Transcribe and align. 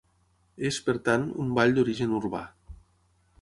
És, 0.69 0.79
per 0.87 0.95
tant, 1.09 1.27
un 1.43 1.51
ball 1.59 1.75
d'origen 1.77 2.17
urbà. 2.21 2.43